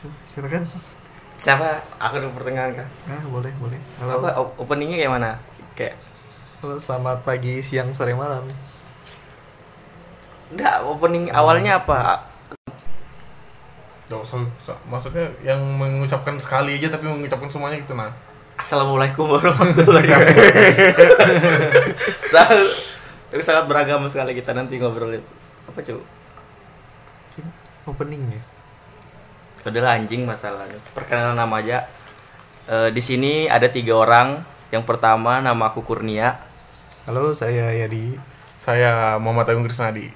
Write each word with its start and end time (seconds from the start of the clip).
Coba, 0.00 0.16
silakan 0.24 0.64
Siapa? 1.36 1.68
Aku 2.00 2.20
di 2.20 2.28
pertengahan 2.32 2.72
kan. 2.72 2.88
nah 3.04 3.20
boleh 3.28 3.52
boleh 3.60 3.76
halo 4.00 4.20
Apa 4.20 4.28
op- 4.40 4.56
openingnya 4.60 4.96
kayak 4.96 5.12
mana? 5.12 5.30
Kayak 5.76 5.96
halo 6.60 6.80
selamat 6.80 7.20
pagi 7.24 7.60
siang 7.60 7.92
sore 7.92 8.16
malam 8.16 8.44
enggak 10.50 10.82
opening 10.82 11.28
awalnya 11.30 11.78
apa? 11.78 12.26
Gak 14.10 14.18
usah, 14.18 14.42
usah- 14.58 14.80
maksudnya 14.90 15.28
yang 15.46 15.62
mengucapkan 15.78 16.34
sekali 16.42 16.74
aja 16.80 16.90
tapi 16.90 17.06
mengucapkan 17.06 17.52
semuanya 17.52 17.78
gitu 17.78 17.92
nah. 17.94 18.10
Assalamualaikum 18.56 19.30
warahmatullahi 19.30 20.04
wabarakatuh. 20.04 20.36
Itu 23.36 23.42
sangat 23.46 23.64
beragam 23.70 24.04
sekali 24.10 24.34
kita 24.34 24.52
nanti 24.52 24.76
ngobrol 24.76 25.14
itu. 25.14 25.30
Apa 25.70 25.80
cu? 25.84 26.02
opening 27.88 28.22
ya 28.28 28.42
Udah 29.60 29.92
anjing 29.92 30.24
masalahnya. 30.24 30.80
Perkenalan 30.96 31.36
nama 31.36 31.60
aja. 31.60 31.84
Eh, 32.64 32.88
di 32.96 33.02
sini 33.04 33.44
ada 33.44 33.68
tiga 33.68 33.92
orang. 33.92 34.40
Yang 34.72 34.88
pertama 34.88 35.44
nama 35.44 35.68
aku 35.68 35.84
Kurnia. 35.84 36.38
halo 37.08 37.34
saya 37.34 37.74
Yadi 37.74 38.14
Saya 38.54 39.18
Muhammad 39.18 39.50
Agung 39.52 39.66
Krisnadi. 39.66 40.08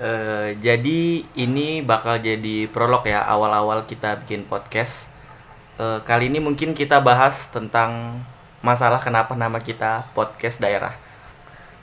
Eh, 0.00 0.48
jadi 0.60 1.24
ini 1.36 1.80
bakal 1.80 2.20
jadi 2.20 2.68
prolog 2.68 3.04
ya 3.08 3.24
awal-awal 3.24 3.88
kita 3.88 4.20
bikin 4.24 4.44
podcast. 4.44 5.14
Eh, 5.80 6.04
kali 6.04 6.28
ini 6.28 6.42
mungkin 6.42 6.76
kita 6.76 7.00
bahas 7.00 7.48
tentang 7.48 8.20
masalah 8.60 9.00
kenapa 9.00 9.32
nama 9.32 9.56
kita 9.56 10.04
podcast 10.12 10.60
daerah. 10.60 10.92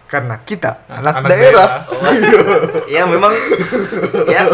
Karena 0.07 0.39
kita 0.39 0.87
anak, 0.87 1.19
Anak 1.19 1.29
daerah, 1.35 1.83
ya 2.87 3.03
memang 3.03 3.35
ya 4.31 4.47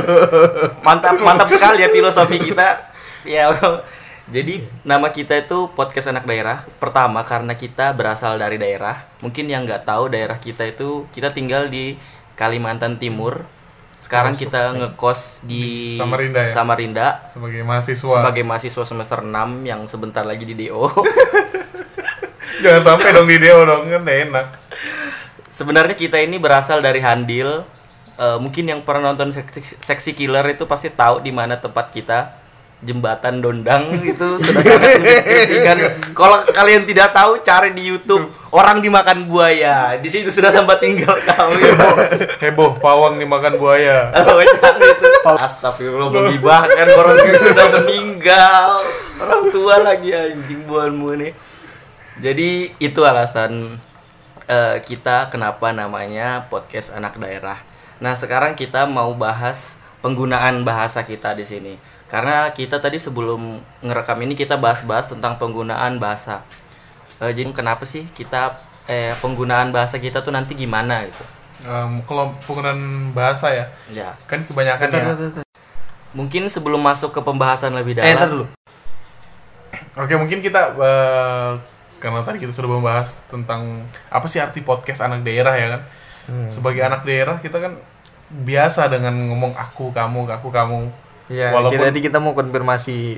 mantap 0.81 1.21
mantap 1.21 1.45
sekali 1.45 1.85
ya 1.85 1.89
filosofi 1.93 2.41
kita. 2.41 2.89
Ya 3.23 3.53
jadi 4.33 4.63
nama 4.87 5.11
kita 5.13 5.45
itu 5.45 5.69
podcast 5.77 6.09
anak 6.09 6.25
daerah. 6.25 6.65
Pertama 6.81 7.21
karena 7.21 7.53
kita 7.53 7.93
berasal 7.93 8.41
dari 8.41 8.57
daerah. 8.57 9.05
Mungkin 9.21 9.45
yang 9.45 9.67
nggak 9.67 9.85
tahu 9.85 10.09
daerah 10.09 10.41
kita 10.41 10.63
itu 10.65 11.05
kita 11.13 11.35
tinggal 11.35 11.69
di 11.69 11.99
Kalimantan 12.33 12.97
Timur. 12.97 13.45
Sekarang 14.03 14.35
Masuk, 14.35 14.51
kita 14.51 14.75
ngekos 14.75 15.47
di, 15.47 15.95
Di 15.95 15.99
Samarinda 16.01 16.43
ya? 16.43 16.51
Samarinda 16.51 17.07
Sebagai 17.23 17.63
mahasiswa. 17.63 18.19
sebagai 18.19 18.43
mahasiswa 18.43 18.83
semester 18.83 19.23
6 19.23 19.63
yang 19.63 19.87
sebentar 19.87 20.27
lagi 20.27 20.43
di 20.43 20.59
DO. 20.59 20.91
Jangan 22.63 22.83
sampai 22.83 23.15
dong 23.15 23.27
di 23.31 23.39
Deo 23.39 23.63
dong 23.63 23.87
kan 23.87 24.03
enak. 24.03 24.62
Sebenarnya 25.53 25.93
kita 25.93 26.17
ini 26.17 26.41
berasal 26.41 26.81
dari 26.81 26.97
Handil. 26.97 27.61
Eh, 28.17 28.37
mungkin 28.41 28.65
yang 28.65 28.81
pernah 28.81 29.13
nonton 29.13 29.29
seksi, 29.29 29.77
seksi 29.77 30.17
killer 30.17 30.41
itu 30.49 30.65
pasti 30.65 30.89
tahu 30.89 31.21
di 31.21 31.29
mana 31.29 31.61
tempat 31.61 31.93
kita. 31.93 32.41
Jembatan 32.83 33.39
Dondang 33.39 33.95
itu 33.95 34.43
sudah 34.43 34.59
sangat 34.59 34.91
mendeskripsikan. 34.99 35.77
Kalau 36.11 36.43
kalian 36.51 36.83
tidak 36.83 37.15
tahu, 37.15 37.39
cari 37.39 37.71
di 37.71 37.87
YouTube 37.87 38.27
orang 38.51 38.83
dimakan 38.83 39.23
buaya. 39.31 39.95
Di 40.03 40.11
situ 40.11 40.27
sudah 40.27 40.51
tempat 40.51 40.83
tinggal 40.83 41.15
kami. 41.23 41.63
Heboh 42.43 42.75
pawang 42.83 43.21
dimakan 43.21 43.55
buaya. 43.55 44.11
Oh, 44.19 44.41
jangan 44.41 44.75
itu. 44.83 45.07
Astagfirullah 45.23 46.11
menggibahkan 46.11 46.87
orang 46.91 47.17
yang 47.23 47.39
sudah 47.39 47.67
meninggal. 47.79 48.67
Orang 49.21 49.47
tua 49.47 49.79
lagi 49.79 50.11
anjing 50.11 50.67
buanmu 50.67 51.23
nih. 51.23 51.31
Jadi 52.19 52.75
itu 52.83 52.99
alasan 52.99 53.79
eh, 54.47 54.77
kita 54.83 55.31
kenapa 55.31 55.71
namanya 55.71 56.47
podcast 56.51 56.95
anak 56.95 57.15
daerah. 57.19 57.59
Nah, 58.03 58.17
sekarang 58.17 58.57
kita 58.59 58.83
mau 58.89 59.15
bahas 59.15 59.79
penggunaan 60.03 60.67
bahasa 60.67 61.07
kita 61.07 61.31
di 61.37 61.47
sini. 61.47 61.73
Karena 62.11 62.51
kita 62.53 62.77
tadi 62.77 63.01
sebelum 63.01 63.63
ngerekam 63.81 64.21
ini 64.21 64.37
kita 64.37 64.59
bahas-bahas 64.59 65.09
tentang 65.09 65.39
penggunaan 65.39 65.97
bahasa. 65.97 66.43
Eh, 67.23 67.31
jadi 67.31 67.49
kenapa 67.55 67.87
sih 67.87 68.03
kita 68.11 68.59
eh 68.83 69.15
penggunaan 69.23 69.71
bahasa 69.71 69.95
kita 69.95 70.19
tuh 70.19 70.35
nanti 70.35 70.53
gimana 70.59 71.07
gitu? 71.07 71.23
Em, 71.63 72.03
kalau 72.03 72.35
penggunaan 72.43 73.15
bahasa 73.15 73.47
ya, 73.55 73.65
Ya, 73.87 74.11
kan 74.27 74.43
kebanyakan 74.43 74.87
ya. 74.91 75.15
Mungkin 76.13 76.45
sebelum 76.51 76.83
masuk 76.83 77.15
ke 77.15 77.21
pembahasan 77.23 77.73
lebih 77.73 77.97
eh 77.97 78.13
ntar 78.13 78.29
dalam, 78.29 78.45
dulu 78.45 78.45
Oke 79.97 80.13
mungkin 80.19 80.43
kita 80.43 80.75
eh, 80.77 81.51
karena 82.03 82.19
tadi 82.21 82.37
kita 82.37 82.51
sudah 82.51 82.67
membahas 82.69 83.23
tentang 83.25 83.79
apa 84.11 84.27
sih 84.27 84.43
arti 84.43 84.59
podcast 84.59 84.99
anak 84.99 85.23
daerah 85.23 85.55
ya 85.55 85.67
kan. 85.73 85.81
Hmm. 86.23 86.51
Sebagai 86.51 86.83
anak 86.83 87.07
daerah 87.07 87.39
kita 87.39 87.57
kan 87.57 87.79
biasa 88.29 88.91
dengan 88.91 89.15
ngomong 89.31 89.55
aku 89.55 89.89
kamu 89.89 90.27
aku 90.27 90.51
kamu. 90.51 90.91
ya 91.31 91.55
Walaupun- 91.55 91.79
kita, 91.79 91.87
tadi 91.87 91.99
kita 92.03 92.17
mau 92.19 92.35
konfirmasi 92.35 93.15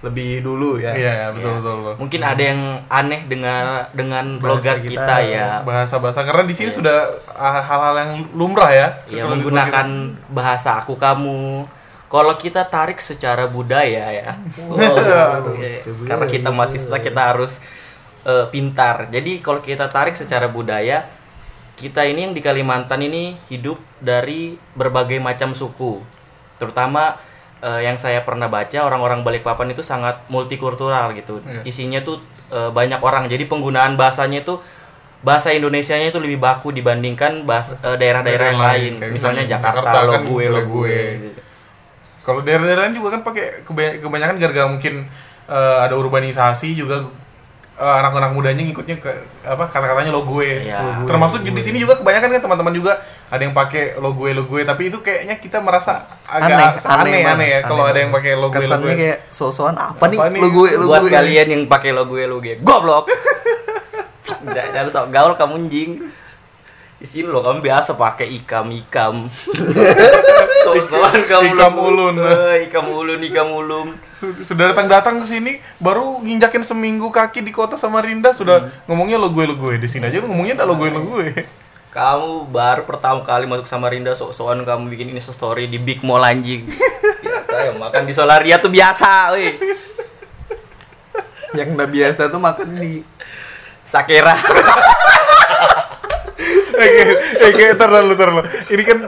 lebih 0.00 0.40
dulu 0.40 0.76
ya 0.76 0.92
Iya 0.92 1.12
ya, 1.12 1.26
betul 1.28 1.44
Iya. 1.44 1.56
betul. 1.60 1.74
betul. 1.76 1.94
mungkin 2.00 2.20
ada 2.20 2.42
yang 2.42 2.60
aneh 2.88 3.20
dengan 3.24 3.64
dengan 3.92 4.24
Bahasa 4.36 4.48
logat 4.50 4.76
kita, 4.80 4.92
kita, 4.92 5.16
ya. 5.24 5.48
bahasa-bahasa 5.60 6.20
karena 6.24 6.44
di 6.44 6.54
sini 6.56 6.68
Iya. 6.68 6.76
sudah 6.80 6.96
ah, 7.30 7.60
hal-hal 7.60 7.94
yang 7.96 8.12
lumrah 8.32 8.72
ya. 8.72 8.88
Ya 9.08 9.24
menggunakan 9.24 9.88
bahasa 10.28 10.80
aku 10.80 10.96
kamu. 10.96 11.64
Kalau 12.10 12.34
kita 12.36 12.64
tarik 12.66 12.96
secara 12.98 13.44
budaya 13.46 14.04
ya. 14.10 14.36
Oh, 14.68 14.76
iya. 14.76 15.68
Astaga. 15.68 16.04
Karena 16.08 16.26
kita 16.26 16.48
mahasiswa 16.48 16.96
kita 16.98 17.20
harus 17.22 17.60
eh, 18.24 18.46
pintar. 18.48 19.08
Jadi 19.08 19.40
kalau 19.40 19.60
kita 19.60 19.88
tarik 19.88 20.16
secara 20.16 20.48
budaya, 20.50 21.04
kita 21.80 22.04
ini 22.04 22.28
yang 22.28 22.34
di 22.36 22.44
Kalimantan 22.44 23.00
ini 23.00 23.36
hidup 23.48 23.80
dari 24.04 24.56
berbagai 24.76 25.16
macam 25.20 25.56
suku. 25.56 26.00
Terutama 26.60 27.16
eh, 27.64 27.88
yang 27.88 27.96
saya 27.96 28.20
pernah 28.24 28.48
baca 28.52 28.84
orang-orang 28.84 29.24
Balikpapan 29.24 29.72
itu 29.72 29.80
sangat 29.80 30.20
multikultural 30.28 31.16
gitu. 31.16 31.40
Iya. 31.44 31.64
Isinya 31.64 32.00
tuh 32.04 32.20
eh, 32.52 32.68
banyak 32.68 33.00
orang. 33.00 33.28
Jadi 33.32 33.48
penggunaan 33.48 33.96
bahasanya 33.96 34.44
itu 34.44 34.60
bahasa 35.20 35.52
Indonesianya 35.52 36.08
itu 36.08 36.20
lebih 36.20 36.40
baku 36.40 36.72
dibandingkan 36.72 37.44
bahasa 37.44 37.76
daerah-daerah 37.96 38.56
yang 38.56 38.62
lain. 38.64 38.92
Kayak 38.96 39.12
Misalnya 39.12 39.44
Jakarta, 39.44 39.84
Jakarta 39.84 40.08
lo 40.08 40.12
kan 40.16 40.22
gue 40.24 40.44
lo 40.48 40.60
gue, 40.64 40.96
gitu. 41.28 41.40
Kalau 42.20 42.40
daerah-daerah 42.40 42.88
lain 42.88 42.96
juga 42.96 43.08
kan 43.16 43.20
pakai 43.24 43.64
keba- 43.64 43.96
kebanyakan 44.00 44.36
gara-gara 44.40 44.68
mungkin 44.68 45.04
eh, 45.48 45.78
ada 45.84 45.94
urbanisasi 45.96 46.72
juga 46.72 47.04
anak-anak 47.80 48.30
mudanya 48.30 48.60
ngikutnya 48.60 48.96
ke 48.96 49.08
apa 49.40 49.64
kata-katanya 49.66 50.10
lo 50.10 50.22
gue. 50.24 50.64
Iya. 50.64 51.02
Termasuk 51.02 51.40
di 51.40 51.56
sini 51.56 51.76
juga 51.76 51.96
kebanyakan 51.96 52.28
kan 52.30 52.42
teman-teman 52.42 52.72
juga 52.72 53.00
ada 53.26 53.40
yang 53.40 53.50
pakai 53.50 53.96
lo 53.96 54.12
gue 54.12 54.30
lo 54.30 54.44
gue 54.44 54.60
tapi 54.62 54.86
itu 54.86 54.98
kayaknya 54.98 55.36
kita 55.36 55.58
merasa 55.58 56.04
agak 56.24 56.76
Aneh, 56.82 56.84
aneh 56.84 56.92
aneh 56.92 57.22
aneh, 57.26 57.48
ya 57.48 57.60
kalau 57.62 57.84
ada 57.84 57.96
yang 57.96 58.10
pakai 58.10 58.34
lo 58.34 58.48
gue 58.48 58.52
lo 58.52 58.60
kesannya 58.60 58.84
gue. 58.86 59.00
kayak 59.00 59.18
so-soan 59.30 59.74
apa, 59.74 60.04
nih 60.04 60.18
Apa 60.18 60.28
nih? 60.28 60.40
lu 60.40 60.48
gue 60.52 60.68
lu 60.74 60.84
Buat 60.86 61.00
gue 61.00 61.10
kalian 61.10 61.46
yang 61.48 61.62
pakai 61.64 61.90
lo 61.90 62.04
gue 62.04 62.22
lo 62.24 62.36
gue, 62.38 62.60
goblok. 62.60 63.08
Jangan 64.74 64.86
sok 64.86 65.06
gaul 65.08 65.32
kamu 65.34 65.54
anjing. 65.58 65.90
Di 66.96 67.06
sini 67.06 67.26
lo 67.26 67.40
kamu 67.40 67.60
biasa 67.60 67.94
pakai 67.94 68.28
ikam 68.30 68.68
ikam. 68.68 69.24
Sok-sokan 70.64 71.22
kamu 71.24 71.44
Ikam 71.50 71.72
lo- 71.72 71.84
ulun. 71.86 72.14
Eh, 72.18 72.66
ikam 72.66 72.84
ulun 72.86 73.20
ikam 73.20 73.48
ulun. 73.48 73.88
Sudah 74.20 74.76
datang-datang 74.76 75.16
ke 75.24 75.26
sini 75.26 75.52
baru 75.80 76.20
nginjakin 76.20 76.60
seminggu 76.60 77.08
kaki 77.08 77.40
di 77.40 77.48
kota 77.56 77.80
Samarinda 77.80 78.36
sudah 78.36 78.68
ngomongnya 78.84 79.16
lo 79.16 79.32
gue 79.32 79.48
lo 79.48 79.56
gue 79.56 79.80
di 79.80 79.88
sini 79.88 80.12
aja 80.12 80.20
ngomongnya 80.20 80.60
lo 80.68 80.76
gue 80.76 80.88
lo 80.92 81.00
gue. 81.16 81.28
Kamu 81.90 82.52
baru 82.52 82.84
pertama 82.84 83.24
kali 83.24 83.48
masuk 83.48 83.64
Samarinda 83.64 84.12
sok-sokan 84.12 84.62
kamu 84.62 84.92
bikin 84.92 85.10
ini 85.10 85.18
story 85.18 85.66
di 85.66 85.80
Big 85.80 86.04
Mall 86.04 86.22
anjing. 86.22 86.68
Biasa 87.24 87.56
ya 87.66 87.72
makan 87.74 88.02
di 88.04 88.12
Solaria 88.14 88.60
tuh 88.60 88.70
biasa, 88.70 89.34
weh. 89.34 89.56
yang 91.58 91.74
udah 91.74 91.88
biasa 91.90 92.30
tuh 92.30 92.38
makan 92.38 92.78
di 92.78 93.02
Sakera. 93.82 94.36
Oke, 96.80 97.04
oke, 97.44 97.64
ntar 97.76 97.90
dulu, 97.92 98.12
ntar 98.16 98.28
dulu. 98.32 98.42
Ini 98.72 98.82
kan 98.88 98.98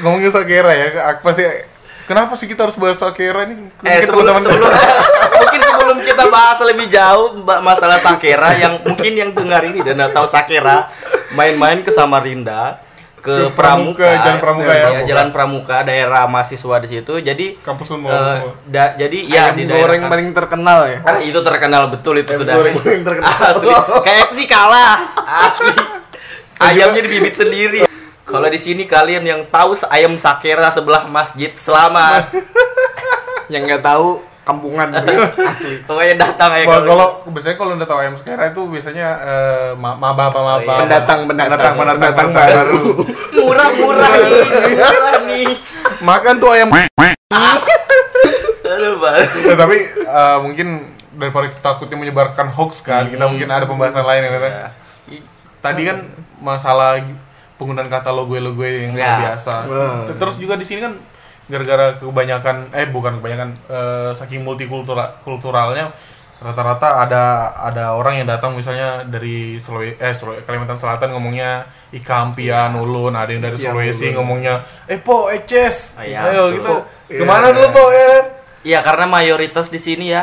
ngomongin 0.00 0.32
Sakera 0.32 0.72
ya, 0.72 1.18
apa 1.18 1.28
sih? 1.36 1.44
Kenapa 2.08 2.32
sih 2.34 2.48
kita 2.48 2.64
harus 2.64 2.74
bahas 2.74 2.96
Sakera 2.96 3.44
ini? 3.44 3.68
Eh 3.84 4.00
Mungkin 4.00 4.00
sebelum 4.02 4.34
sebelum 4.40 4.64
mungkin 5.38 5.60
sebelum 5.60 5.96
kita 6.00 6.24
bahas 6.26 6.56
lebih 6.64 6.88
jauh 6.88 7.36
mbak 7.38 7.60
masalah 7.60 8.00
Sakera 8.00 8.56
yang 8.56 8.80
mungkin 8.80 9.12
yang 9.12 9.30
dengar 9.30 9.60
ini 9.62 9.84
dan 9.84 10.00
tahu 10.08 10.24
Sakera 10.24 10.88
main-main 11.30 11.78
ke 11.78 11.92
Samarinda 11.92 12.80
ke 13.18 13.28
Ke 13.44 13.52
Pramuka, 13.52 13.98
Pramuka, 13.98 14.24
Jalan 14.24 14.38
Pramuka 14.40 14.72
ya. 14.72 14.86
Iya, 14.88 15.00
Jalan 15.04 15.28
Pramuka 15.28 15.76
daerah 15.82 16.24
mahasiswa 16.24 16.76
di 16.78 16.88
situ. 16.88 17.12
Jadi 17.18 17.58
kampus 17.58 17.90
Unmul. 17.90 18.08
eh, 18.08 18.38
da- 18.64 18.94
jadi 18.94 19.18
ya 19.26 19.42
ayam 19.44 19.58
di 19.58 19.64
daerah 19.66 19.82
goreng 19.84 20.00
kan- 20.00 20.08
paling 20.08 20.28
terkenal 20.32 20.78
ya. 20.86 20.98
Ah, 21.02 21.18
itu 21.18 21.38
terkenal 21.42 21.90
betul 21.90 22.14
itu 22.16 22.30
Ayam 22.30 22.40
sudah. 22.40 22.54
goreng 22.56 22.74
paling 22.78 23.02
terkenal. 23.02 23.34
asli. 23.50 23.68
KFC 24.00 24.38
kalah. 24.46 24.96
Asli. 25.18 25.72
Ayamnya 26.58 27.02
di 27.02 27.10
bibit 27.10 27.34
sendiri 27.34 27.87
kalau 28.28 28.48
di 28.52 28.60
sini 28.60 28.84
kalian 28.84 29.24
yang 29.24 29.40
tahu 29.48 29.72
ayam 29.88 30.12
Sakera 30.20 30.68
sebelah 30.68 31.08
masjid 31.08 31.48
selamat. 31.56 32.28
Yang 33.52 33.62
nggak 33.64 33.80
tahu 33.88 34.20
kampungan. 34.44 34.92
Asli. 35.48 35.80
Pokoknya 35.88 36.28
datang 36.28 36.52
aja 36.52 36.68
Wah, 36.68 36.84
kalau 36.84 37.08
kalau 37.24 37.32
biasanya 37.32 37.56
kalau 37.56 37.72
udah 37.80 37.88
tahu 37.88 37.98
ayam 38.04 38.14
Sakera 38.20 38.52
itu 38.52 38.62
biasanya 38.68 39.08
eh, 39.24 39.70
ma- 39.80 39.96
maba 39.96 40.28
apa 40.28 40.40
maba. 40.44 40.60
Iya. 40.60 40.84
pendatang 40.84 41.20
pendatang. 41.24 41.72
Pendatang, 41.80 42.28
baru. 42.36 42.80
murah 43.40 43.68
murah 43.80 44.12
nih 44.12 44.44
murah 44.76 45.20
nih 45.24 45.48
Makan 46.04 46.34
tuh 46.36 46.48
ayam. 46.52 46.68
Aduh 48.68 48.96
Ya, 49.48 49.56
tapi 49.56 49.76
eh, 49.88 50.38
mungkin 50.44 50.84
daripada 51.16 51.48
takutnya 51.64 51.96
menyebarkan 51.96 52.52
hoax 52.52 52.84
kan, 52.84 53.08
kita 53.08 53.24
mungkin 53.26 53.48
ada 53.48 53.64
pembahasan 53.64 54.04
lain 54.04 54.28
ya. 54.28 54.30
Tete. 54.36 54.48
Ya. 54.52 54.68
Tadi 55.64 55.82
kan 55.88 55.98
masalah 56.38 57.02
penggunaan 57.58 57.86
kata 57.86 58.08
logo-logo 58.08 58.62
yang 58.62 58.88
luar 58.88 59.02
Ya. 59.02 59.16
biasa. 59.28 59.54
Wah. 59.66 60.06
Terus 60.08 60.34
juga 60.36 60.54
di 60.54 60.62
sini 60.62 60.80
kan 60.80 60.94
gara-gara 61.44 61.96
kebanyakan 61.96 62.70
eh 62.72 62.86
bukan 62.86 63.18
kebanyakan 63.18 63.50
eh, 63.66 64.10
saking 64.12 64.40
multikultural 64.40 65.16
kulturalnya 65.22 65.90
rata-rata 66.38 67.02
ada 67.02 67.24
ada 67.58 67.84
orang 67.92 68.14
yang 68.14 68.28
datang 68.28 68.54
misalnya 68.54 69.02
dari 69.02 69.58
Sulawesi 69.58 69.98
eh 69.98 70.12
Sulawesi, 70.12 70.44
Kalimantan 70.44 70.78
Selatan 70.78 71.10
ngomongnya 71.10 71.66
Ikampian, 71.90 72.76
Ulun, 72.76 73.10
ada 73.12 73.26
yang 73.26 73.42
dari 73.42 73.56
Iya, 73.56 73.72
Sulawesi 73.72 74.06
Ulun. 74.08 74.14
ngomongnya 74.16 74.54
eh 74.86 74.96
po 74.96 75.26
eces. 75.28 75.98
Ah, 75.98 76.04
iya, 76.04 76.18
Ayo 76.24 76.46
betul. 76.46 76.54
gitu. 76.54 76.74
Iya. 77.08 77.18
Ke 77.18 77.24
mana 77.24 77.46
dulu 77.50 77.68
po 77.70 77.84
ya? 77.90 78.06
Iya 78.60 78.80
karena 78.82 79.06
mayoritas 79.08 79.66
di 79.66 79.78
sini 79.78 80.12
ya 80.12 80.22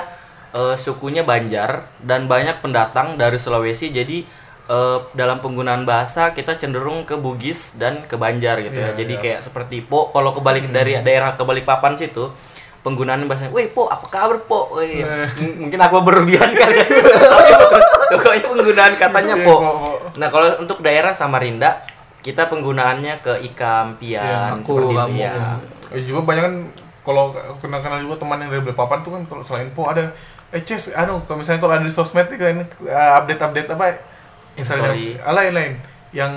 eh, 0.51 0.75
sukunya 0.77 1.21
Banjar 1.21 1.83
dan 1.99 2.25
banyak 2.25 2.61
pendatang 2.61 3.17
dari 3.17 3.35
Sulawesi 3.35 3.89
jadi 3.89 4.23
eh, 4.67 4.99
dalam 5.11 5.37
penggunaan 5.37 5.83
bahasa 5.83 6.31
kita 6.31 6.55
cenderung 6.55 7.03
ke 7.03 7.15
Bugis 7.15 7.75
dan 7.75 8.01
ke 8.03 8.15
Banjar 8.15 8.59
gitu 8.59 8.73
Iya, 8.73 8.91
ya. 8.91 8.97
Jadi 8.97 9.13
iya. 9.13 9.21
kayak 9.21 9.39
seperti 9.41 9.79
po 9.79 10.09
kalau 10.09 10.31
kebalik 10.31 10.67
dari 10.69 10.97
daerah 10.99 11.33
kebalikpapan 11.33 11.95
situ 11.95 12.29
penggunaan 12.81 13.25
bahasanya, 13.25 13.49
"Weh, 13.49 13.65
po, 13.67 13.85
apa 13.87 14.05
kabar, 14.05 14.37
po?" 14.43 14.69
Weh, 14.75 15.01
Eh. 15.01 15.25
m- 15.39 15.57
mungkin 15.59 15.79
aku 15.79 16.01
berlebihan 16.01 16.49
kali 16.51 16.75
ya. 16.75 16.85
Tapi 16.85 17.49
pokoknya 18.19 18.45
penggunaan 18.47 18.93
katanya 18.95 19.35
Iya, 19.35 19.45
po. 19.45 19.55
Nah, 20.15 20.27
kalau 20.27 20.47
untuk 20.59 20.77
daerah 20.79 21.09
Samarinda 21.11 21.81
kita 22.21 22.45
penggunaannya 22.45 23.21
ke 23.21 23.33
ikam, 23.43 23.97
pian, 23.97 24.21
Iya, 24.21 24.53
aku, 24.55 24.65
seperti 24.67 24.93
itu 24.95 25.13
ya. 25.19 25.33
Eh, 25.91 26.01
juga 26.03 26.21
banyak 26.23 26.43
kan 26.43 26.55
kalau 27.01 27.29
kenal 27.59 27.79
kenal 27.79 28.01
juga 28.01 28.17
teman 28.19 28.37
yang 28.39 28.49
dari 28.49 28.61
Balikpapan 28.63 28.97
tuh 28.99 29.11
kan 29.13 29.21
kalau 29.23 29.41
selain 29.41 29.69
po 29.71 29.85
ada 29.85 30.09
eh 30.47 30.57
Ces, 30.59 30.89
anu 30.91 31.21
kalau 31.21 31.37
misalnya 31.37 31.57
kalau 31.59 31.73
ada 31.73 31.81
di 31.81 31.91
sosmed 31.91 32.25
itu 32.27 32.37
kan 32.39 32.65
update 33.15 33.37
update 33.39 33.69
apa 33.71 33.85
misalnya 34.55 34.89
Story. 34.89 35.07
ah, 35.19 35.71
yang 36.11 36.33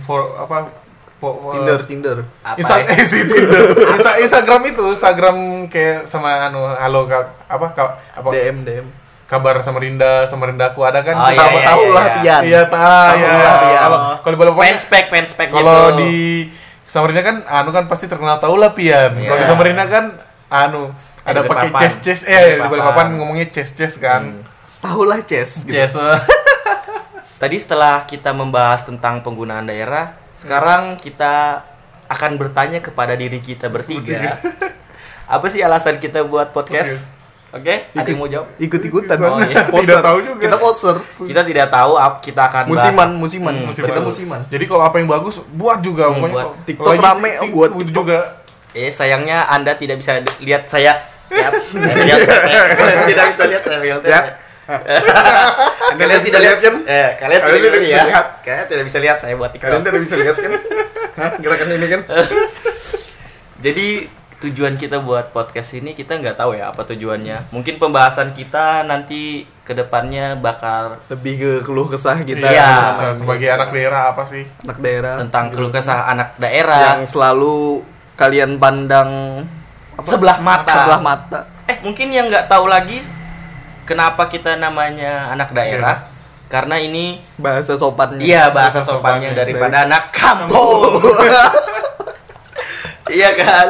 for 0.00 0.20
apa 0.36 0.68
po, 1.16 1.50
eh, 1.50 1.54
Tinder, 1.54 1.78
Tinder. 1.82 2.16
Apa 2.40 2.56
Insta, 2.56 2.74
ya? 2.76 2.90
eh, 2.92 3.06
si 3.08 3.20
Tinder. 3.24 3.62
Insta- 3.74 4.18
Instagram 4.18 4.60
itu 4.68 4.84
Instagram 4.88 5.36
kayak 5.66 6.04
sama 6.04 6.46
anu 6.46 6.62
halo 6.62 7.06
ka, 7.06 7.18
apa 7.44 7.66
ka- 7.72 7.96
apa 8.12 8.28
DM, 8.30 8.62
DM. 8.62 8.86
kabar 9.24 9.60
Samarinda 9.60 10.24
Samarindaku 10.24 10.80
ada 10.80 11.02
kan 11.02 11.12
Oh, 11.14 11.28
iya, 11.28 11.36
Tahu 11.36 11.52
iya, 11.52 11.62
tahu 11.62 11.82
iya, 11.82 11.92
lah 11.92 12.04
iya. 12.04 12.16
Pian. 12.16 12.42
iya 12.42 12.62
ta 12.64 12.80
Tahu 13.12 13.18
ya 13.18 13.28
lah, 13.28 13.54
Pian. 13.60 13.78
kalau 13.78 13.98
kalau 14.16 14.32
di 14.32 14.38
Balikpapan 14.40 14.64
fanspek 14.64 15.04
fanspek 15.08 15.48
kalau 15.50 15.80
gitu. 15.86 15.98
di 15.98 16.14
Samarinda 16.86 17.20
kan 17.20 17.36
anu 17.44 17.68
kan 17.68 17.84
pasti 17.84 18.06
terkenal 18.06 18.38
tahu 18.38 18.56
lah 18.56 18.72
Pian. 18.72 19.12
Iya. 19.14 19.28
Kalau 19.28 19.38
di 19.38 19.46
Samarinda 19.46 19.84
kan 19.84 20.04
anu 20.48 20.88
ada 21.22 21.44
pakai 21.44 21.68
ces 22.00 22.24
Di 22.24 22.32
eh 22.32 22.56
di 22.56 22.64
Balikpapan. 22.64 23.06
Ngomongnya 23.14 23.44
ces 23.52 23.68
ces 23.68 24.00
kan. 24.00 24.32
Tahu 24.78 25.04
lah, 25.04 25.20
Ces. 25.20 25.66
Gitu. 25.66 25.76
Ces. 25.76 25.92
Tadi 27.38 27.54
setelah 27.54 28.02
kita 28.02 28.34
membahas 28.34 28.82
tentang 28.82 29.22
penggunaan 29.22 29.62
daerah, 29.62 30.10
sekarang 30.34 30.98
kita 30.98 31.62
akan 32.10 32.34
bertanya 32.34 32.82
kepada 32.82 33.14
diri 33.14 33.38
kita 33.38 33.70
bertiga. 33.70 34.34
Apa 35.28 35.46
sih 35.46 35.62
alasan 35.62 36.02
kita 36.02 36.26
buat 36.26 36.50
podcast? 36.50 37.14
Oke, 37.48 37.88
ada 37.88 38.04
yang 38.04 38.18
mau 38.18 38.28
jawab? 38.28 38.50
Ikut-ikutan. 38.58 39.16
Oh, 39.22 39.40
iya. 39.40 39.70
Tidak 39.80 40.02
tahu 40.02 40.18
juga. 40.20 40.42
Kita 40.42 40.56
poster. 40.58 40.96
Kita 41.00 41.40
tidak 41.40 41.72
tahu 41.72 41.92
kita 42.20 42.42
akan 42.44 42.62
bahas- 42.66 42.92
Musiman, 42.92 43.10
musiman. 43.16 43.54
Hmm, 43.54 43.66
Musiman. 43.70 43.88
Kita 43.88 44.00
musiman. 44.02 44.40
Jadi 44.50 44.64
kalau 44.68 44.84
apa 44.84 44.96
yang 44.98 45.08
bagus 45.08 45.40
buat 45.48 45.80
juga 45.80 46.12
Hmm, 46.12 46.28
buat. 46.28 46.32
kalau- 46.34 46.54
TikTok 46.66 46.92
rame, 46.98 47.30
buat 47.48 47.70
TikTok. 47.72 48.04
juga. 48.04 48.18
Eh, 48.74 48.92
sayangnya 48.92 49.48
Anda 49.48 49.72
tidak 49.74 49.96
bisa 49.96 50.20
lihat 50.42 50.68
saya. 50.68 50.92
Lihat, 51.28 51.52
lihat, 52.04 52.20
tidak 53.06 53.24
bisa 53.30 53.44
lihat 53.46 53.62
saya 53.62 53.78
lihat. 53.80 54.24
Ya. 55.88 56.04
Kalian 56.04 56.20
tidak 56.20 56.40
lihat 56.44 56.58
kan? 56.60 56.74
Eh, 56.84 57.08
kalian 57.16 57.40
Kalian 57.40 57.58
tidak 57.58 57.72
tidak 57.72 57.80
bisa 57.80 57.80
bisa 57.80 57.96
lihat. 57.96 58.06
lihat. 58.12 58.26
Kalian 58.44 58.66
tidak 58.68 58.84
bisa 58.84 58.98
lihat 59.00 59.16
saya 59.16 59.34
buat 59.40 59.50
TikTok. 59.56 59.66
Kalian 59.66 59.82
tidak 59.88 60.02
bisa 60.04 60.14
lihat 60.20 60.36
kan? 60.36 60.52
Hah, 61.16 61.30
gerakan 61.40 61.68
ini 61.72 61.86
kan? 61.88 62.00
Jadi 63.64 63.88
tujuan 64.38 64.78
kita 64.78 65.02
buat 65.02 65.34
podcast 65.34 65.74
ini 65.74 65.98
kita 65.98 66.14
nggak 66.20 66.38
tahu 66.38 66.54
ya 66.54 66.70
apa 66.70 66.86
tujuannya. 66.86 67.50
Mungkin 67.50 67.80
pembahasan 67.82 68.36
kita 68.36 68.86
nanti 68.86 69.48
ke 69.66 69.74
depannya 69.74 70.38
bakal 70.38 71.00
Lebih 71.10 71.34
ke 71.40 71.50
keluh 71.66 71.88
kesah 71.90 72.20
kita. 72.22 72.46
Iya. 72.46 72.94
Masa 72.94 73.18
sebagai 73.18 73.48
anak 73.50 73.74
daerah 73.74 74.14
apa 74.14 74.22
sih? 74.28 74.46
Anak 74.62 74.78
daerah. 74.78 75.14
tentang 75.24 75.50
keluh 75.50 75.72
kesah 75.72 76.06
anak 76.06 76.38
daerah 76.38 76.94
yang 76.94 77.08
selalu 77.08 77.82
kalian 78.14 78.60
pandang 78.62 79.42
apa? 79.98 80.06
sebelah 80.06 80.38
mata. 80.38 80.70
Sebelah 80.70 81.00
mata. 81.02 81.38
Eh 81.66 81.82
mungkin 81.82 82.12
yang 82.14 82.30
nggak 82.30 82.46
tahu 82.46 82.70
lagi 82.70 83.02
kenapa 83.88 84.28
kita 84.28 84.54
namanya 84.54 85.26
anak 85.30 85.50
daerah? 85.50 86.04
Karena 86.46 86.76
ini 86.76 87.18
Bahasa 87.34 87.74
sopannya. 87.74 88.20
iya 88.20 88.48
bahasa 88.48 88.78
Bahasa 88.78 88.90
sopannya 88.90 89.26
sopannya. 89.26 89.30
daripada 89.34 89.76
anak 89.84 90.02
kampung. 90.10 90.96
iya 93.10 93.30
kan? 93.34 93.68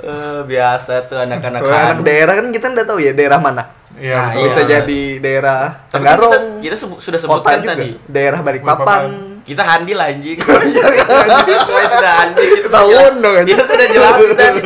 Eh, 0.00 0.40
biasa 0.42 1.06
tuh 1.06 1.18
anak-anak 1.18 1.60
anak 1.60 1.98
daerah 2.02 2.32
kan 2.34 2.46
kita 2.48 2.66
nggak 2.68 2.86
tahu 2.86 2.98
ya 2.98 3.12
daerah 3.12 3.36
mana. 3.36 3.62
Iya, 3.92 4.14
Nah, 4.14 4.26
betul. 4.30 4.42
Bisa 4.42 4.58
Iya. 4.58 4.66
jadi 4.78 5.00
daerah 5.18 5.60
Tenggarong, 5.90 6.30
kita, 6.56 6.62
kita 6.62 6.74
sebu- 6.78 6.98
sudah 6.98 7.18
sebutkan 7.18 7.58
juga, 7.58 7.70
tadi. 7.70 7.88
daerah 8.06 8.38
Balikpapan. 8.40 9.00
Kita 9.42 9.62
handil 9.62 9.98
anjing. 9.98 10.36
Kita 10.40 11.86
sudah 11.90 12.12
handil. 12.14 12.46
Kita 12.46 12.66
sudah 12.70 12.82
jelas- 12.86 13.18
dong. 13.18 13.44
Kita 13.44 13.62
sudah 13.66 13.86
jelas 13.88 14.14
tadi. 14.32 14.60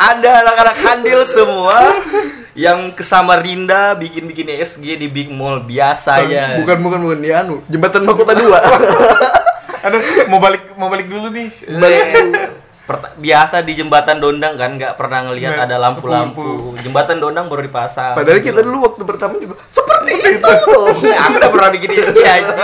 Anda 0.00 0.30
anak-anak 0.40 0.76
handil 0.78 1.20
semua 1.26 1.76
yang 2.58 2.90
ke 2.94 3.06
Samarinda 3.06 3.94
bikin-bikin 3.94 4.50
ESG 4.50 4.98
di 4.98 5.06
Big 5.06 5.30
Mall 5.30 5.62
biasa 5.62 6.26
ya. 6.26 6.58
Bukan 6.62 6.82
bukan 6.82 7.00
bukan 7.06 7.18
di 7.22 7.30
anu, 7.30 7.62
jembatan 7.70 8.02
Mahkota 8.02 8.34
2. 8.34 8.42
Aduh, 9.86 10.00
mau 10.28 10.42
balik 10.42 10.62
mau 10.76 10.88
balik 10.90 11.06
dulu 11.08 11.30
nih. 11.32 11.48
Perta- 12.84 13.14
biasa 13.22 13.62
di 13.62 13.78
jembatan 13.78 14.18
Dondang 14.18 14.58
kan 14.58 14.74
nggak 14.74 14.98
pernah 14.98 15.30
ngelihat 15.30 15.54
Nggak, 15.54 15.66
ada 15.70 15.76
lampu-lampu. 15.78 16.74
Jembatan 16.82 17.22
Dondang 17.22 17.46
baru 17.46 17.62
dipasang. 17.62 18.18
Padahal 18.18 18.42
kita 18.42 18.66
dulu 18.66 18.90
waktu 18.90 19.02
pertama 19.06 19.38
juga 19.38 19.54
seperti 19.70 20.10
itu. 20.34 20.42
Nah, 21.06 21.18
aku 21.30 21.34
udah 21.38 21.50
pernah 21.54 21.70
bikin 21.70 21.90
ESG 21.94 22.18
aja. 22.18 22.54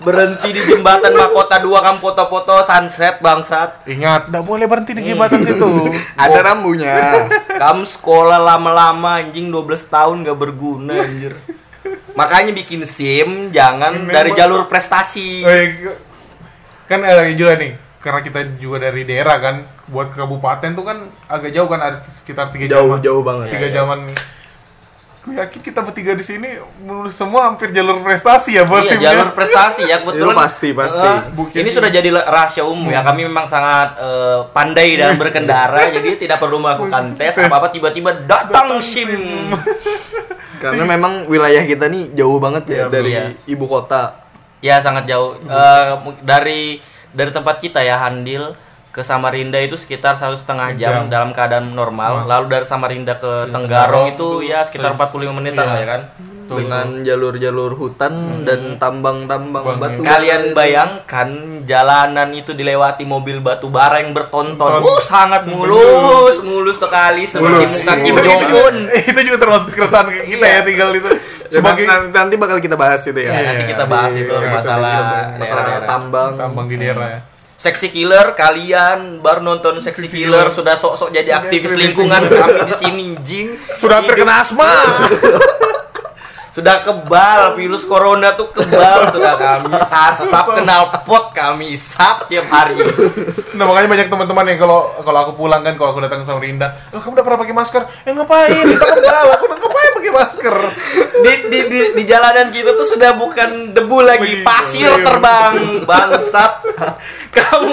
Berhenti 0.00 0.48
di 0.56 0.64
jembatan 0.64 1.12
Mahkota 1.12 1.60
2 1.60 1.76
kamu 1.76 1.98
foto-foto 2.00 2.64
sunset 2.64 3.20
bangsat. 3.20 3.84
Ingat, 3.84 4.32
enggak 4.32 4.44
boleh 4.48 4.64
berhenti 4.64 4.96
di 4.96 5.12
jembatan 5.12 5.44
situ. 5.44 5.92
Ada 6.16 6.40
rambunya. 6.40 6.96
Kamu 7.60 7.84
sekolah 7.84 8.40
lama-lama 8.40 9.20
anjing 9.20 9.52
12 9.52 9.68
tahun 9.86 10.24
gak 10.24 10.38
berguna 10.38 10.96
anjir. 11.04 11.36
Makanya 12.12 12.50
bikin 12.50 12.82
SIM 12.82 13.52
jangan 13.52 14.00
Memang- 14.00 14.16
dari 14.16 14.32
jalur 14.32 14.64
prestasi. 14.64 15.44
Eh, 15.44 15.64
kan 16.88 17.04
eh, 17.04 17.36
juga 17.36 17.54
nih 17.54 17.76
karena 18.00 18.24
kita 18.24 18.40
juga 18.56 18.80
dari 18.80 19.04
daerah 19.04 19.36
kan 19.36 19.60
buat 19.86 20.08
ke 20.08 20.16
kabupaten 20.16 20.72
tuh 20.72 20.82
kan 20.82 20.98
agak 21.28 21.52
jauh 21.52 21.68
kan 21.68 21.78
ada 21.78 22.00
sekitar 22.00 22.48
tiga 22.48 22.66
Jauh 22.72 22.88
jaman 22.88 23.04
jauh 23.04 23.20
banget. 23.20 23.52
tiga 23.52 23.68
jaman 23.70 24.08
Gue 25.20 25.36
yakin 25.36 25.60
kita 25.60 25.84
bertiga 25.84 26.16
di 26.16 26.24
sini 26.24 26.48
menulis 26.80 27.12
semua 27.12 27.44
hampir 27.44 27.68
jalur 27.70 28.00
prestasi 28.00 28.56
ya 28.56 28.64
bos 28.64 28.80
Iya, 28.82 28.96
jalur 29.12 29.36
prestasi 29.36 29.84
ya 29.84 30.00
kebetulan. 30.00 30.32
Itu 30.32 30.40
pasti, 30.40 30.68
pasti. 30.72 31.08
Bukit 31.36 31.60
ini 31.60 31.68
sudah 31.68 31.92
jadi 31.92 32.08
rahasia 32.08 32.64
umum 32.64 32.88
ya. 32.88 33.04
Kami 33.04 33.28
memang 33.28 33.44
sangat 33.44 34.00
eh, 34.00 34.48
pandai 34.50 34.96
dalam 34.96 35.20
berkendara, 35.20 35.76
jadi 35.96 36.16
tidak 36.16 36.40
perlu 36.40 36.56
melakukan 36.56 37.12
tes 37.14 37.36
apa-apa 37.36 37.68
tiba-tiba 37.68 38.16
datang 38.24 38.80
SIM. 38.80 39.12
Karena 40.64 40.88
memang 40.88 41.28
wilayah 41.28 41.64
kita 41.64 41.88
nih 41.88 42.16
jauh 42.16 42.40
banget 42.40 42.64
ya 42.66 42.76
Iya, 42.76 42.84
dari 42.88 43.12
iya. 43.12 43.24
ibu 43.44 43.68
kota. 43.68 44.24
Ya 44.60 44.80
sangat 44.80 45.04
jauh 45.04 45.36
mu- 46.00 46.16
dari 46.20 46.80
dari 47.12 47.28
tempat 47.28 47.60
kita 47.60 47.80
ya 47.80 48.00
Handil 48.00 48.56
ke 48.90 49.00
Samarinda 49.00 49.58
itu 49.58 49.78
sekitar 49.78 50.18
satu 50.18 50.34
setengah 50.34 50.74
jam, 50.74 51.06
Jam. 51.06 51.12
dalam 51.12 51.30
keadaan 51.30 51.70
normal. 51.72 52.26
Wah. 52.26 52.36
Lalu 52.36 52.44
dari 52.50 52.66
Samarinda 52.66 53.14
ke 53.16 53.46
Ke 53.46 53.52
Tenggarong 53.54 54.06
itu 54.10 54.18
tuh 54.18 54.34
ya 54.42 54.66
sekitar 54.66 54.92
se- 54.92 54.98
45 54.98 55.30
menitan 55.30 55.62
iya. 55.62 55.70
lah 55.70 55.78
ya 55.78 55.88
kan. 55.88 56.02
Betul. 56.50 56.66
dengan 56.66 57.06
jalur-jalur 57.06 57.78
hutan 57.78 58.42
dan 58.42 58.74
tambang-tambang 58.74 59.62
Bang, 59.62 59.78
batu. 59.78 60.02
Kalian 60.02 60.50
bayangkan 60.50 61.30
jalanan 61.62 62.34
itu 62.34 62.58
dilewati 62.58 63.06
mobil 63.06 63.38
batu 63.38 63.70
bara 63.70 64.02
yang 64.02 64.10
bertonton. 64.10 64.58
Ton. 64.58 64.82
Uh 64.82 64.98
sangat 64.98 65.46
mulus, 65.46 66.42
mulus 66.42 66.82
sekali 66.82 67.22
seperti 67.22 67.70
Mulus. 68.10 68.18
berjun. 68.18 68.76
itu 69.14 69.20
juga 69.22 69.38
termasuk 69.38 69.70
keresahan 69.70 70.10
kita 70.10 70.42
Iya. 70.42 70.58
ya 70.58 70.60
tinggal 70.66 70.90
itu 70.90 71.06
sebagai 71.06 71.54
sebagai 71.54 71.84
nanti, 71.86 72.06
nanti 72.18 72.34
bakal 72.34 72.58
kita 72.58 72.74
bahas 72.74 73.02
itu 73.06 73.20
ya. 73.22 73.30
Ya, 73.30 73.40
nanti 73.46 73.64
kita 73.70 73.84
bahas 73.86 74.12
itu 74.18 74.34
Iya, 74.34 74.50
masalah 74.50 74.90
masalah 75.38 75.38
daerah-daerah. 75.38 75.86
tambang. 75.86 76.30
tambang 76.34 76.66
di 76.66 76.76
daerah 76.82 77.22
Seksi 77.60 77.92
killer 77.92 78.32
kalian 78.32 79.20
baru 79.20 79.44
nonton 79.44 79.76
seksi 79.78 80.08
Seksi 80.08 80.16
killer. 80.16 80.40
Killer. 80.40 80.48
sudah 80.48 80.74
sok-sok 80.74 81.12
jadi 81.12 81.28
Jadi 81.28 81.36
aktivis 81.36 81.76
lingkungan 81.76 82.24
kami 82.24 82.60
di 82.64 82.72
sini 82.72 83.04
jing 83.20 83.48
sudah 83.76 84.00
hampir 84.00 84.16
Hidup- 84.16 84.24
kena 84.24 84.40
asma 84.40 84.64
sudah 86.50 86.82
kebal 86.82 87.54
virus 87.54 87.86
corona 87.86 88.34
tuh 88.34 88.50
kebal. 88.50 89.06
Sudah 89.14 89.34
kami 89.38 89.74
asap 89.78 90.46
kenal 90.58 90.90
pot 91.06 91.30
kami 91.30 91.74
isap 91.74 92.26
tiap 92.26 92.50
hari. 92.50 92.78
Nah 93.54 93.66
makanya 93.66 93.88
banyak 93.90 94.08
teman-teman 94.10 94.44
yang 94.50 94.58
kalau 94.58 94.90
kalau 95.02 95.18
aku 95.26 95.32
pulang 95.38 95.62
kan 95.62 95.78
kalau 95.78 95.94
aku 95.94 96.02
datang 96.02 96.22
ke 96.22 96.26
Samarinda, 96.26 96.74
oh, 96.90 96.98
kamu 96.98 97.18
udah 97.18 97.24
pernah 97.24 97.40
pakai 97.42 97.54
masker? 97.54 97.82
Eh 98.06 98.12
ngapain? 98.14 98.64
Kita 98.66 98.86
kebal, 98.98 99.26
aku 99.38 99.44
udah 99.46 99.58
ngapain 99.62 99.90
pakai 99.94 100.12
masker? 100.12 100.56
di, 101.20 101.32
di, 101.52 101.60
di, 101.68 101.80
di 102.00 102.02
jalanan 102.08 102.48
kita 102.48 102.74
tuh 102.74 102.86
sudah 102.88 103.14
bukan 103.14 103.76
debu 103.76 103.98
lagi 104.02 104.42
pasir 104.42 104.90
terbang 105.04 105.84
bangsat. 105.84 106.52
Kamu 107.30 107.72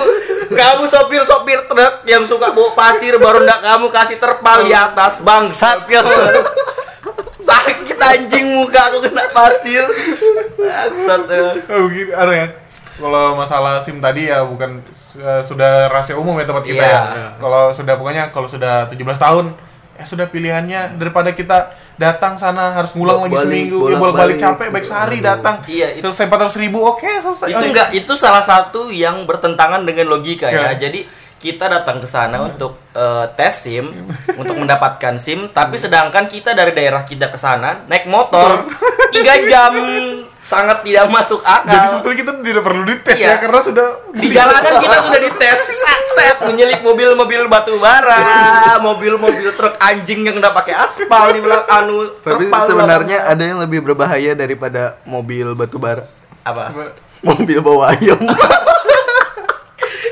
kamu 0.53 0.83
sopir 0.85 1.23
sopir 1.25 1.65
truk 1.65 2.05
yang 2.05 2.23
suka 2.23 2.53
bawa 2.53 2.77
pasir 2.77 3.17
baru 3.17 3.41
ndak 3.41 3.59
kamu 3.63 3.89
kasih 3.89 4.17
terpal 4.21 4.61
di 4.61 4.73
atas 4.75 5.25
bangsat. 5.25 5.89
Kamu 5.89 6.13
sakit 7.47 7.95
anjing 7.97 8.47
muka 8.53 8.81
aku 8.85 8.99
kena 9.01 9.25
pasir 9.29 9.83
bangsat 10.53 11.21
ya. 11.25 11.47
Oh, 11.69 11.87
begini, 11.87 12.11
ada 12.11 12.33
ya. 12.35 12.47
Kalau 12.97 13.25
masalah 13.33 13.79
SIM 13.79 13.97
tadi 13.97 14.25
ya 14.25 14.41
bukan 14.41 14.81
eh, 15.15 15.41
sudah 15.43 15.87
rahasia 15.87 16.13
umum 16.13 16.35
ya 16.35 16.45
tempat 16.45 16.63
kita 16.63 16.81
Iya. 16.81 17.01
ya. 17.07 17.27
Kalau 17.35 17.69
sudah 17.71 17.93
pokoknya 17.95 18.23
kalau 18.27 18.45
sudah 18.45 18.85
17 18.87 18.97
tahun 19.15 19.45
ya 19.93 20.03
sudah 20.03 20.25
pilihannya 20.27 20.81
daripada 20.95 21.31
kita 21.31 21.57
datang 21.95 22.37
sana 22.37 22.69
harus 22.71 22.93
ngulang 22.93 23.25
lagi 23.25 23.33
seminggu 23.35 23.81
ya 23.83 23.97
bolak-balik 23.97 23.97
bolak-balik. 23.97 24.37
capek 24.37 24.67
baik 24.69 24.85
sehari 24.85 25.17
datang 25.19 25.55
Iya, 25.65 25.87
itu- 25.91 26.05
selesai 26.05 26.25
400 26.27 26.53
ribu 26.59 26.85
oke 26.85 27.01
selesai 27.17 27.47
itu 27.47 27.57
Oh, 27.57 27.65
enggak 27.65 27.89
itu 27.91 28.13
salah 28.13 28.41
satu 28.41 28.93
yang 28.93 29.25
bertentangan 29.25 29.81
dengan 29.83 30.05
logika 30.07 30.45
ya. 30.47 30.69
Ya. 30.69 30.77
Jadi 30.79 31.09
kita 31.37 31.65
datang 31.65 32.01
ke 32.01 32.05
sana 32.05 32.41
untuk 32.41 32.81
eh, 32.91 33.25
tes 33.33 33.53
SIM, 33.61 33.85
untuk 34.35 34.57
mendapatkan 34.57 35.15
SIM, 35.17 35.49
tapi 35.49 35.77
sedangkan 35.77 36.25
kita 36.25 36.51
dari 36.51 36.73
daerah 36.73 37.01
kita 37.01 37.29
ke 37.29 37.37
sana 37.37 37.85
naik 37.85 38.05
motor 38.05 38.65
tiga 39.13 39.37
jam 39.43 39.73
sangat 40.41 40.79
tidak 40.79 41.11
masuk 41.11 41.43
akal. 41.43 41.67
jadi 41.67 41.85
sebetulnya 41.91 42.17
kita 42.23 42.31
tidak 42.39 42.63
perlu 42.63 42.83
dites 42.87 43.17
Iya. 43.19 43.27
ya 43.27 43.37
karena 43.37 43.59
sudah 43.59 43.87
di 44.15 44.27
jalanan 44.31 44.73
kita 44.79 44.95
sudah 45.03 45.19
dites 45.19 45.59
set 46.15 46.37
menyelip 46.47 46.79
mobil-mobil 46.79 47.51
batu 47.51 47.75
bara, 47.77 48.23
mobil-mobil 48.87 49.51
truk 49.53 49.75
anjing 49.77 50.23
yang 50.23 50.39
udah 50.39 50.55
pakai 50.55 50.71
aspal 50.71 51.35
di 51.35 51.43
belakang 51.43 51.91
anu. 51.91 52.15
Tapi 52.23 52.47
sebenarnya 52.47 53.27
ada 53.27 53.43
yang 53.43 53.59
lebih 53.59 53.83
berbahaya 53.83 54.33
daripada 54.33 54.95
mobil 55.03 55.51
batu 55.51 55.75
bara. 55.77 56.07
apa? 56.47 56.71
Mobil 57.19 57.59
bawa 57.59 57.91
ayam. 57.91 58.15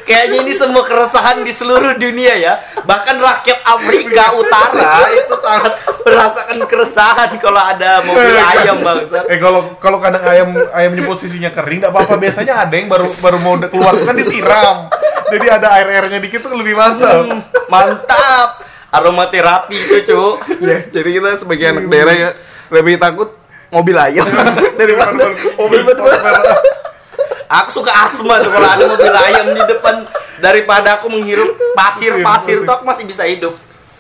Kayaknya 0.06 0.38
ini 0.46 0.54
semua 0.54 0.86
keresahan 0.86 1.42
di 1.42 1.50
seluruh 1.50 1.98
dunia 1.98 2.38
ya. 2.38 2.62
Bahkan 2.86 3.16
rakyat 3.18 3.60
Afrika 3.66 4.38
Utara 4.38 5.10
itu 5.10 5.34
sangat 5.42 5.74
merasakan 6.06 6.58
keresahan 6.70 7.30
kalau 7.42 7.58
ada 7.58 8.06
mobil 8.06 8.38
ayam 8.38 8.86
bangsa. 8.86 9.26
Eh 9.26 9.42
kalau 9.42 9.66
kalau 9.82 9.98
kadang 9.98 10.22
ayam 10.30 10.54
ayamnya 10.78 11.02
posisinya 11.10 11.50
kering 11.50 11.82
nggak 11.82 11.90
apa-apa 11.90 12.22
biasanya 12.22 12.70
ada 12.70 12.74
yang 12.78 12.86
baru 12.86 13.10
baru 13.18 13.38
mau 13.42 13.58
keluar 13.66 13.98
kan 14.06 14.14
disiram. 14.14 14.94
Jadi 15.34 15.46
ada 15.50 15.74
air 15.82 15.90
airnya 15.90 16.22
dikit 16.22 16.46
tuh 16.46 16.54
lebih 16.54 16.78
mantap. 16.78 17.26
Hmm, 17.26 17.42
mantap. 17.66 18.62
Aromaterapi 18.96 19.76
itu, 19.76 20.08
Cuk. 20.08 20.64
ya, 20.64 20.88
jadi 20.88 21.10
kita 21.20 21.36
sebagai 21.36 21.68
anak 21.68 21.92
daerah 21.92 22.16
ya 22.16 22.30
lebih 22.72 22.96
takut 22.96 23.36
mobil 23.68 23.98
ayam 23.98 24.24
daripada 24.80 25.36
mobil 25.60 25.82
batu 25.84 26.02
bara. 26.06 26.42
Aku 27.46 27.70
suka 27.72 27.92
asma 27.94 28.42
tuh 28.42 28.50
kalau 28.50 28.66
ada 28.68 28.86
mobil 28.90 29.14
ayam 29.14 29.54
di 29.54 29.64
depan 29.66 30.02
daripada 30.42 30.98
aku 30.98 31.08
menghirup 31.14 31.50
pasir-pasir 31.78 32.66
tuh 32.66 32.74
aku 32.74 32.84
masih 32.84 33.06
bisa 33.06 33.24
hidup. 33.26 33.54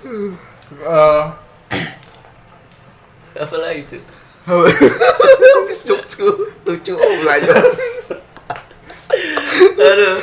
Eh, 0.06 1.24
Apa 3.36 3.56
lagi 3.60 3.84
itu? 3.86 3.98
Lucu, 5.86 6.28
lucu 6.66 6.94
ayam. 7.28 7.56
Aduh. 9.76 10.16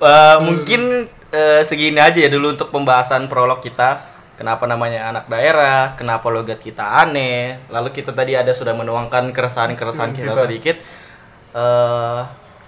Eh, 0.00 0.36
mungkin 0.40 1.08
eh, 1.30 1.60
segini 1.64 2.00
aja 2.00 2.16
ya 2.16 2.28
dulu 2.32 2.52
untuk 2.56 2.68
pembahasan 2.72 3.28
prolog 3.28 3.60
kita. 3.60 4.08
Kenapa 4.40 4.64
namanya 4.64 5.12
anak 5.12 5.28
daerah, 5.28 5.92
kenapa 6.00 6.32
logat 6.32 6.64
kita 6.64 7.04
aneh. 7.04 7.60
Lalu 7.68 7.92
kita 7.92 8.16
tadi 8.16 8.32
ada 8.32 8.56
sudah 8.56 8.72
menuangkan 8.72 9.36
keresahan-keresahan 9.36 10.16
kita 10.16 10.32
Kita. 10.32 10.42
sedikit. 10.48 10.76
Eh, 11.52 12.20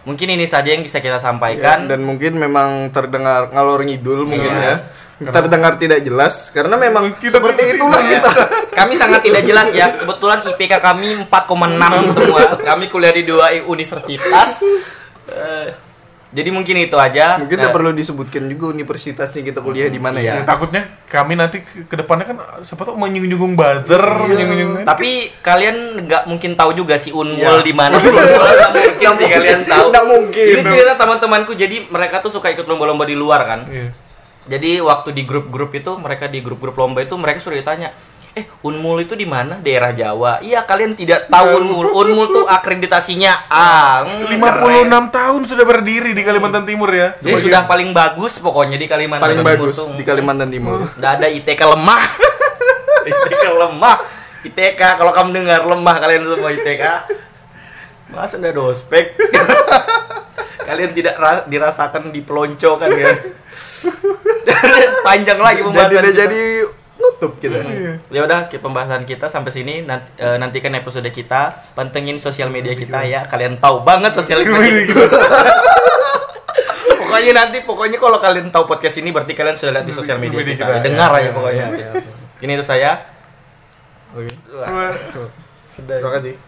mungkin 0.02 0.28
ini 0.28 0.44
saja 0.44 0.71
yang 0.71 0.82
bisa 0.82 0.99
kita 0.99 1.16
Ya, 1.16 1.23
sampaikan. 1.23 1.87
dan 1.87 2.02
mungkin 2.02 2.35
memang 2.35 2.90
terdengar 2.90 3.50
ngalor 3.50 3.82
ngidul 3.82 4.26
mungkin 4.26 4.50
Iya. 4.50 4.75
ya. 4.75 4.76
Terdengar 5.23 5.78
tidak 5.78 6.02
jelas 6.02 6.50
karena 6.50 6.75
memang 6.75 7.14
Kita 7.14 7.38
seperti 7.38 7.78
itulah 7.78 8.02
Iya. 8.02 8.18
kita. 8.18 8.30
Kami 8.75 8.94
sangat 8.99 9.23
tidak 9.23 9.42
jelas 9.47 9.71
ya. 9.71 9.94
Kebetulan 9.94 10.42
IPK 10.42 10.82
kami 10.82 11.09
4,6 11.23 12.11
semua. 12.11 12.42
Kami 12.59 12.90
kuliah 12.90 13.14
di 13.14 13.23
dua 13.23 13.54
universitas. 13.62 14.59
Eh, 15.23 15.68
jadi 16.33 16.49
mungkin 16.49 16.81
itu 16.81 16.97
aja. 16.97 17.37
Mungkin 17.37 17.61
tidak 17.61 17.77
perlu 17.77 17.93
disebutkan 17.93 18.49
juga 18.49 18.73
universitasnya 18.73 19.45
kita 19.45 19.61
kuliah 19.61 19.93
di 19.93 20.01
mana 20.01 20.17
Iya. 20.17 20.41
ya. 20.41 20.49
takutnya 20.49 20.81
kami 21.05 21.37
nanti 21.37 21.61
ke 21.61 21.93
depannya 21.93 22.25
kan 22.25 22.41
siapa 22.65 22.89
tahu 22.89 22.97
menyinggung-nyinggung 22.97 23.53
buzzer, 23.53 24.01
menyinggung-nyinggung 24.01 24.89
Tapi 24.89 25.29
kalian 25.45 26.09
nggak 26.09 26.25
mungkin 26.33 26.57
tahu 26.57 26.73
juga 26.73 26.97
si 26.97 27.12
Unmul 27.12 27.37
Iya. 27.37 27.61
di 27.61 27.75
mana. 27.77 28.01
Mungkin 28.03 29.09
sih 29.21 29.29
kalian 29.29 29.61
tahu. 29.69 29.93
Nggak 29.93 30.07
mungkin. 30.09 30.45
Ini 30.57 30.62
cerita 30.65 30.95
teman-temanku. 30.97 31.53
Jadi 31.53 31.93
mereka 31.93 32.25
tuh 32.25 32.33
suka 32.33 32.49
ikut 32.49 32.65
lomba-lomba 32.65 33.05
di 33.05 33.12
luar 33.12 33.45
kan. 33.45 33.61
Iya. 33.69 33.93
Jadi 34.43 34.81
waktu 34.81 35.12
di 35.12 35.23
grup-grup 35.23 35.71
itu 35.71 35.95
mereka 36.01 36.27
di 36.27 36.41
grup-grup 36.41 36.75
lomba 36.75 36.99
itu 36.99 37.15
mereka 37.15 37.39
suruh 37.39 37.61
ditanya, 37.61 37.93
eh 38.33 38.49
Unmul 38.65 39.05
itu 39.05 39.12
di 39.12 39.29
mana? 39.29 39.61
Daerah 39.61 39.93
Jawa. 39.93 40.41
Iya 40.41 40.65
kalian 40.65 40.97
tidak 40.97 41.29
tahu 41.29 41.61
Unmul. 41.61 41.93
Unmul 41.93 42.27
tuh 42.33 42.45
akreditasinya 42.49 43.29
A. 43.53 44.01
Hmm, 44.09 44.25
56 44.33 44.89
tahun 45.12 45.41
sudah 45.45 45.65
berdiri 45.69 46.17
di 46.17 46.23
Kalimantan 46.25 46.65
Timur 46.65 46.89
ya. 46.89 47.12
Jadi 47.21 47.37
sudah 47.39 47.69
paling 47.69 47.93
bagus 47.93 48.41
pokoknya 48.41 48.81
di 48.81 48.89
Kalimantan 48.89 49.37
Paling 49.37 49.39
Timur 49.45 49.53
bagus 49.69 49.77
tuh. 49.77 49.93
di 49.93 50.05
Kalimantan 50.05 50.49
Timur. 50.49 50.89
Nggak 50.97 51.12
ada 51.21 51.27
ITK 51.29 51.61
lemah. 51.61 52.03
ITK 53.11 53.45
lemah. 53.53 53.97
ITK 54.43 54.81
kalau 54.97 55.12
kamu 55.12 55.29
dengar 55.37 55.61
lemah 55.62 55.97
kalian 56.01 56.25
semua 56.25 56.51
ITK. 56.51 56.85
Masa 58.12 58.37
ada 58.41 58.61
ospek? 58.61 59.12
kalian 60.69 60.93
tidak 60.93 61.17
ra- 61.17 61.45
dirasakan 61.45 62.09
di 62.09 62.25
pelonco 62.25 62.81
kan 62.81 62.89
ya? 62.89 63.12
Panjang 65.07 65.37
lagi 65.37 65.61
Jadi 65.61 65.67
pembahasan. 65.69 66.05
kita. 66.07 66.17
jadi 66.17 66.43
nutup 67.23 67.38
kita. 67.38 67.62
Ya 68.11 68.21
udah, 68.26 68.50
pembahasan 68.50 69.07
kita 69.07 69.31
sampai 69.31 69.55
sini. 69.55 69.87
Nanti, 69.87 70.11
eh, 70.19 70.35
nantikan 70.43 70.75
episode 70.75 71.07
kita, 71.14 71.55
pantengin 71.79 72.19
sosial 72.19 72.50
media 72.50 72.75
kita 72.75 73.07
ya. 73.07 73.23
Kalian 73.31 73.62
tahu 73.62 73.87
banget 73.87 74.19
sosial 74.19 74.43
media 74.43 74.83
kita. 74.83 75.07
pokoknya 77.07 77.33
nanti, 77.38 77.62
pokoknya 77.62 78.02
kalau 78.02 78.19
kalian 78.19 78.50
tahu 78.50 78.67
podcast 78.67 78.99
ini 78.99 79.14
berarti 79.14 79.38
kalian 79.38 79.55
sudah 79.55 79.79
lihat 79.79 79.87
di 79.87 79.95
sosial 79.95 80.19
media 80.19 80.43
kita. 80.43 80.67
kita, 80.67 80.75
ya. 80.75 80.83
Dengar 80.83 81.11
aja 81.14 81.31
Ya, 81.31 81.31
pokoknya. 81.31 81.67
ya, 81.79 81.91
Ini 82.43 82.52
itu 82.59 82.67
saya. 82.67 82.99
Oke. 84.19 84.35
Wah. 84.50 84.91
Terima 85.71 86.11
kasih. 86.19 86.43